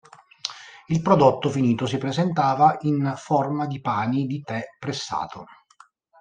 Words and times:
Il 0.87 0.99
prodotto 1.03 1.47
finito 1.51 1.85
si 1.85 1.99
presentava 1.99 2.75
in 2.81 3.13
forma 3.17 3.67
di 3.67 3.79
pani 3.81 4.25
di 4.25 4.41
tè 4.41 4.69
pressato. 4.79 5.45